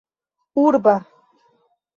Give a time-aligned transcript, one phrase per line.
[0.63, 0.95] urba